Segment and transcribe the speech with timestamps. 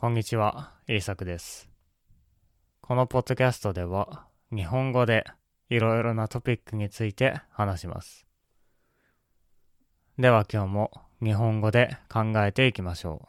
[0.00, 1.68] こんにちは、イーサクです。
[2.82, 5.24] このポッドキャストでは、日本語で
[5.70, 8.24] いろいろなトピックについて話します。
[10.16, 13.26] では今日も日本語で考えていきましょ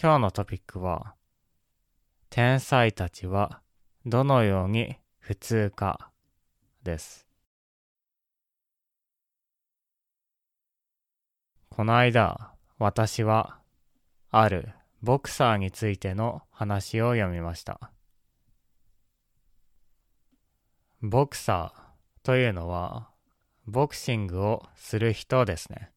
[0.00, 1.16] 今日のトピックは、
[2.30, 3.60] 天才たちは
[4.06, 6.12] どのように普通か
[6.84, 7.26] です。
[11.70, 13.58] この間、私は
[14.30, 14.68] ある
[15.02, 17.90] ボクサーについての話を読みました。
[21.00, 23.10] ボクサーというのは、
[23.66, 25.90] ボクシングをする人ですね。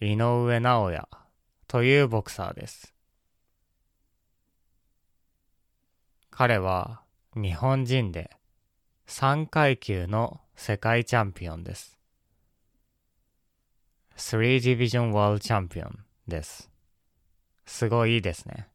[0.00, 1.06] 井上尚弥
[1.68, 2.94] というボクサーです。
[6.30, 7.02] 彼は
[7.34, 8.30] 日本人で
[9.06, 11.98] 3階級の世界チャンピオンです。
[14.16, 15.90] 3 Division World Champion
[16.26, 16.69] です。
[17.70, 18.68] すごいですね。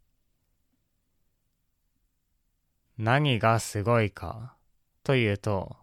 [2.98, 4.56] 何がすごいか
[5.04, 5.76] というと、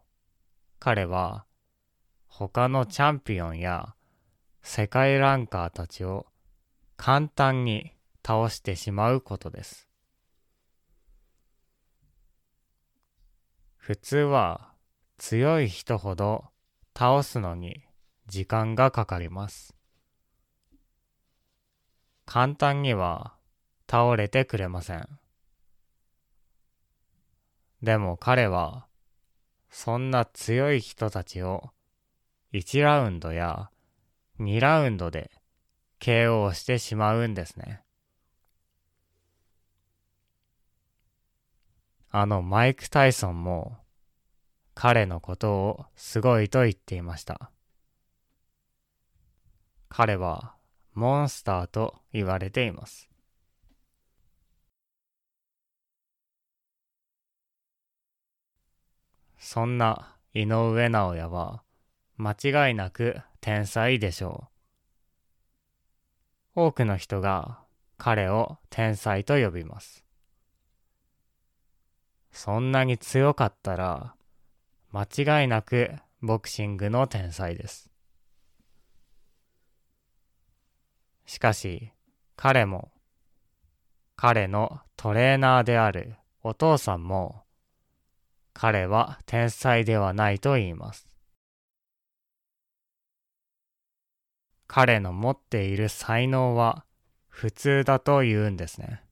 [0.80, 1.44] 彼は
[2.26, 3.94] 他のチャンピオンや
[4.62, 6.26] 世界ランカーたちを
[6.96, 7.92] 簡単に
[8.26, 9.86] 倒してしまうことです。
[13.76, 14.72] 普通は
[15.18, 16.46] 強い人ほど
[16.96, 17.84] 倒すのに
[18.26, 19.76] 時間がかかります。
[22.24, 23.34] 簡単には
[23.90, 25.08] 倒れてくれません。
[27.82, 28.86] でも彼は
[29.70, 31.70] そんな強い人たちを
[32.52, 33.70] 1ラウンドや
[34.38, 35.30] 2ラウンドで
[36.00, 37.82] KO してしまうんですね。
[42.10, 43.78] あのマイク・タイソンも
[44.74, 47.50] 彼のことをすごいと言っていました。
[49.88, 50.54] 彼は
[50.94, 53.08] モンスターと言われています。
[59.38, 61.62] そんな井上尚弥は
[62.16, 62.36] 間
[62.68, 64.48] 違いなく天才でしょ
[66.54, 66.66] う。
[66.66, 67.58] 多くの人が
[67.98, 70.04] 彼を天才と呼びます。
[72.30, 74.14] そんなに強かったら
[74.90, 77.91] 間違いなくボクシングの天才です。
[81.26, 81.92] しかし、
[82.36, 82.92] 彼も、
[84.16, 87.42] 彼のトレーナーであるお父さんも、
[88.52, 91.06] 彼は天才ではないと言います。
[94.66, 96.86] 彼の持っている才能は
[97.28, 99.02] 普通だと言うんですね。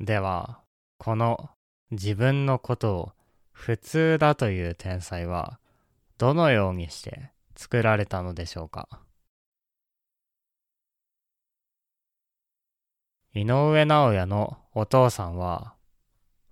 [0.00, 0.60] では、
[0.98, 1.50] この
[1.90, 3.12] 自分のことを
[3.52, 5.60] 普通だという天才は
[6.18, 8.88] どのようにして作られたのでしょうか？
[13.32, 15.74] 井上尚弥のお父さんは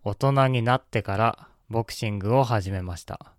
[0.02, 3.34] 大人になってからボクシングを始めました。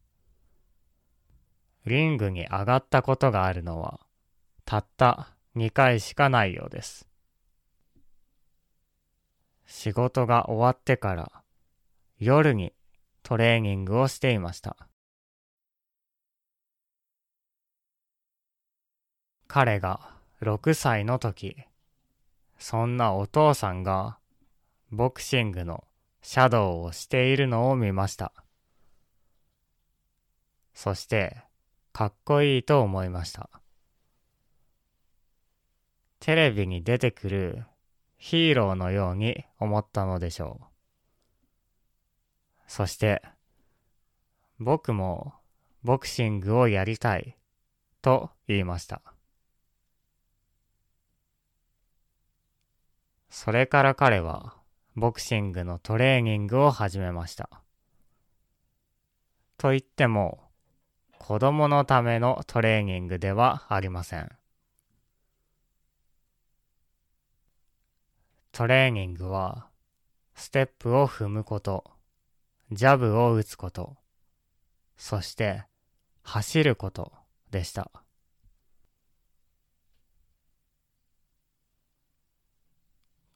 [1.86, 4.00] リングに上がったことがあるのは
[4.64, 7.10] たった2回しかないようです。
[9.66, 11.32] 仕事が終わってから
[12.20, 12.74] 夜に
[13.24, 14.78] トレーニングをしていました。
[19.54, 20.00] 彼が
[20.42, 21.56] 6歳の時、
[22.58, 24.18] そんなお父さんが
[24.90, 25.84] ボクシングの
[26.24, 28.34] シャドウをしているのを見ました。
[30.74, 31.38] そして、
[31.92, 33.52] かっこいいと思いました。
[36.20, 37.64] テレビに出てくる
[38.18, 40.66] ヒーローのように思ったのでしょう。
[42.66, 43.22] そして、
[44.58, 45.36] 僕も
[45.84, 47.38] ボクシングをやりたい
[48.02, 49.13] と言いました。
[53.34, 54.54] それから彼は
[54.96, 57.50] ボクシングのトレーニングを始めました。
[59.58, 60.40] と言っても
[61.18, 64.30] 子供のためのトレーニングではありません。
[68.52, 69.66] トレーニングは
[70.36, 71.86] ステップを踏むこと、
[72.72, 73.98] ジャブを打つこと、
[74.96, 75.64] そして
[76.22, 77.12] 走ること
[77.50, 78.03] でした。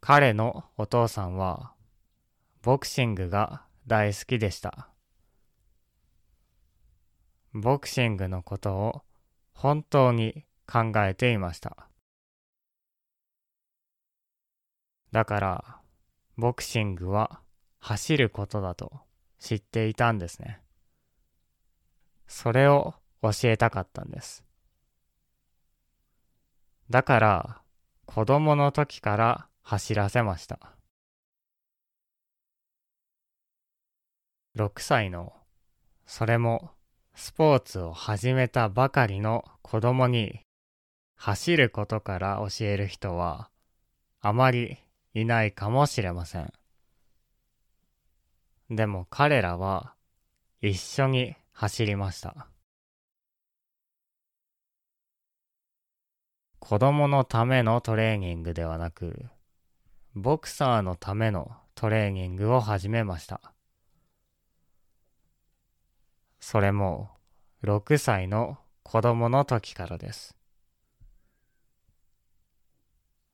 [0.10, 1.74] 彼のお父さんは
[2.62, 4.88] ボクシングが大好きでした。
[7.52, 9.02] ボクシングのことを
[9.52, 11.90] 本当に考えていました。
[15.12, 15.78] だから、
[16.38, 17.42] ボクシングは
[17.80, 19.02] 走ることだと
[19.40, 20.62] 知っていたんですね。
[22.28, 24.46] それを教えたかったんです。
[26.90, 27.62] だから
[28.06, 30.78] 子供の時から走らせました。
[34.56, 35.34] 6歳の、
[36.06, 36.72] それも
[37.16, 40.40] スポーツを始めたばかりの子供に
[41.16, 43.50] 走ることから教える人は
[44.22, 44.78] あまり
[45.14, 46.54] いないかもしれません。
[48.70, 49.96] でも彼らは
[50.62, 52.48] 一緒に走りました。
[56.60, 59.26] 子供のためのトレーニングではなく、
[60.20, 63.54] ボクサーのためのトレーニングを始めました。
[66.40, 67.12] それも
[67.64, 70.36] 6歳の子供の時からです。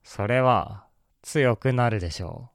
[0.03, 0.85] それは
[1.21, 2.53] 強くなるでしょう。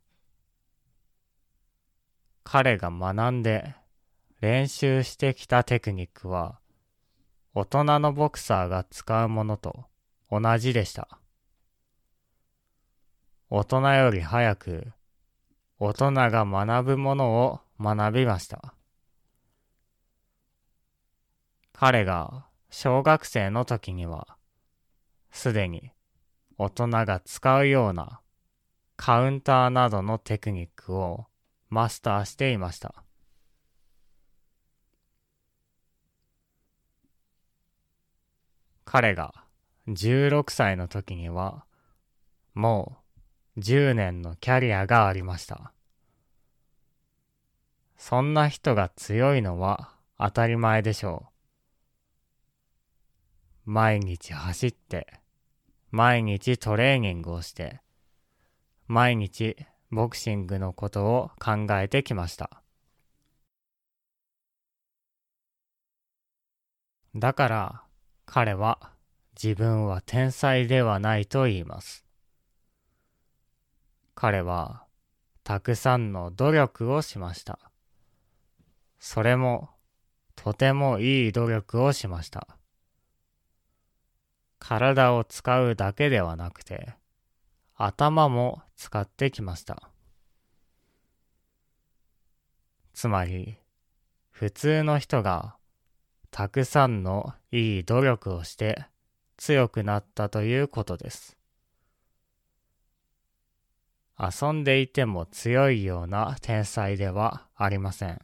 [2.45, 3.75] 彼が学んで
[4.43, 6.61] 練習してきたテクニックは
[7.55, 9.87] 大人のボクサーが使うものと
[10.31, 11.19] 同じでした。
[13.51, 14.93] 大人より早く
[15.79, 18.75] 大人が学ぶものを学びました。
[21.73, 24.37] 彼が小学生の時には
[25.31, 25.93] すでに
[26.59, 28.21] 大人が使うような
[28.97, 31.27] カウンターなどのテクニックを
[31.71, 33.03] マスターしていました。
[38.85, 39.33] 彼が
[39.87, 41.65] 16歳の時には
[42.55, 42.98] もう
[43.59, 45.73] 10年のキャリアがありました。
[47.97, 51.27] そんな人が強いのは当たり前でしょ
[53.67, 53.71] う。
[53.71, 55.21] 毎日走って、
[55.91, 57.81] 毎日トレーニングをして、
[58.87, 59.57] 毎日
[59.91, 62.63] ボクシングのことを考えてきました。
[67.15, 67.83] だから
[68.27, 68.93] 彼は
[69.43, 72.08] 自分は天才ではないと言います。
[74.21, 74.83] 彼は
[75.45, 77.61] たくさんの努力をしました。
[78.99, 79.71] それも
[80.35, 82.49] とてもいい努力をしました。
[84.59, 86.95] 体を使うだけではなくて、
[87.77, 89.89] 頭も使ってきました。
[92.93, 93.55] つまり、
[94.31, 95.55] 普通の人が
[96.33, 98.85] たくさんのいい努力をして
[99.37, 101.38] 強くなったということです。
[104.19, 108.21] 遊んでいても強いような天才ではありません。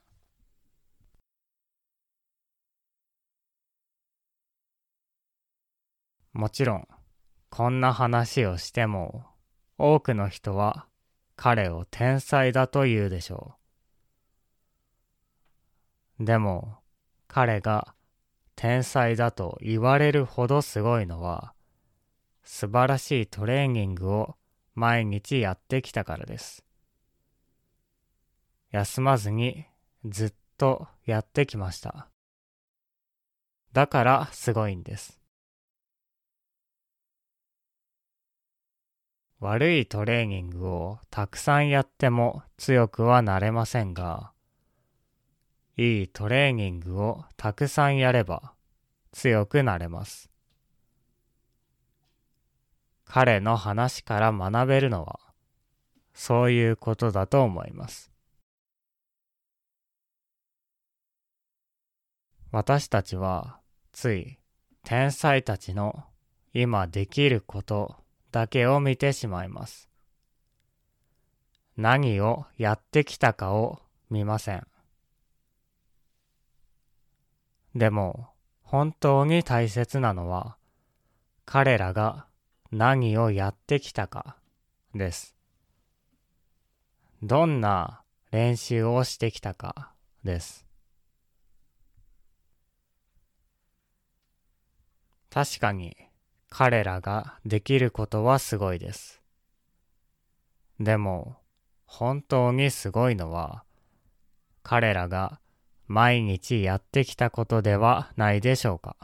[6.32, 6.88] もちろん、
[7.48, 9.24] こんな話をしても
[9.78, 10.88] 多くの人は
[11.36, 13.54] 彼を天才だと言うでしょ
[16.18, 16.24] う。
[16.24, 16.78] でも
[17.28, 17.94] 彼が
[18.56, 21.54] 天才だと言われるほどすごいのは
[22.42, 24.36] 素晴らしいトレーニングを
[24.74, 26.64] 毎日やってきたからです。
[28.70, 29.66] 休まずに
[30.04, 32.08] ずっとやってきました。
[33.72, 35.20] だからすごいんです。
[39.40, 44.32] 悪いトレーニングをたくさんやっても強くはなれませんが、
[45.76, 48.54] いいトレーニングをたくさんやれば
[49.12, 50.30] 強くなれます。
[53.16, 55.20] 彼の話から学べるのは
[56.14, 58.10] そういうことだと思います。
[62.50, 63.60] 私たちは
[63.92, 64.40] つい
[64.82, 66.02] 天才たちの
[66.54, 67.94] 今できること
[68.32, 69.88] だけを見てしまいます。
[71.76, 73.78] 何をやってきたかを
[74.10, 74.66] 見ません。
[77.76, 78.30] でも、
[78.64, 80.56] 本当に大切なのは、
[81.44, 82.26] 彼らが
[82.76, 84.36] 何をやってきたか
[84.96, 85.36] です。
[87.22, 88.02] どんな
[88.32, 89.92] 練習をしてきたか
[90.24, 90.66] です。
[95.30, 95.96] 確かに
[96.50, 99.22] 彼らができることはすごいです。
[100.80, 101.36] でも、
[101.86, 103.62] 本当にすごいのは、
[104.64, 105.38] 彼らが
[105.86, 108.96] 毎日やってきたことではないでしょうか。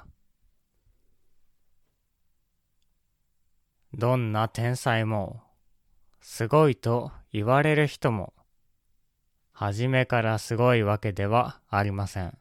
[3.93, 5.43] どんな天才も、
[6.21, 8.33] すごいと言われる人も、
[9.53, 12.39] 初めからすごいわけではありません。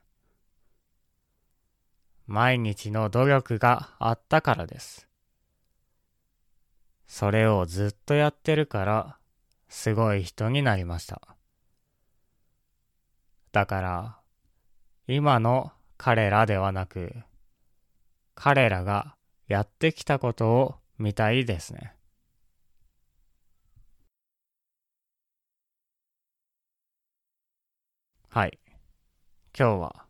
[2.28, 5.08] 毎日の努力があったからです。
[7.08, 9.18] それをずっとやってるから、
[9.68, 11.36] すごい人になりました。
[13.52, 14.20] だから、
[15.08, 17.16] 今の彼らではなく、
[18.36, 19.16] 彼らが
[19.48, 21.94] やってきたことをみたいですね。
[28.28, 28.60] はい。
[29.58, 30.06] 今日は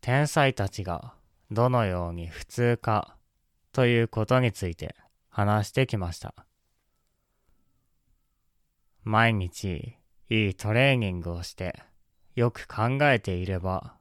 [0.00, 1.14] 天才たちが
[1.50, 3.16] どのように普通か
[3.72, 4.94] ということについて
[5.28, 6.34] 話してきました。
[9.02, 9.96] 毎日
[10.28, 11.82] いいトレーニングをして
[12.34, 13.94] よく考えていれば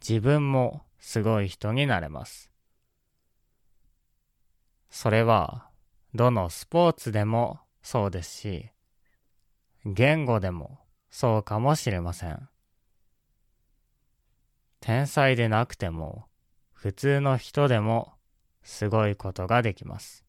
[0.00, 2.50] 自分もすごい人になれます。
[4.90, 5.65] それは
[6.16, 8.70] どのスポーツでもそうですし
[9.84, 10.80] 言語でも
[11.10, 12.48] そうかもしれません。
[14.80, 16.24] 天才でなくても
[16.72, 18.14] 普通の人でも
[18.62, 20.24] すごいことができます。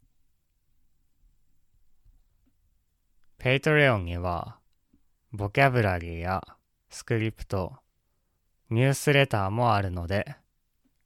[3.38, 4.58] Patreon には
[5.32, 6.44] ボキャブラリーや
[6.90, 7.74] スクリプト、
[8.70, 10.36] ニュースレターもあるので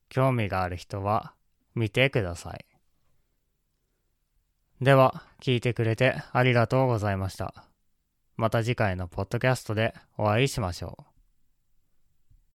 [0.10, 1.34] 興味がある人は
[1.76, 2.71] 見てください。
[4.82, 7.54] では、聞いてくれてありがとうございました。
[8.36, 11.11] また次回のポッドキャストでお会いしましょう。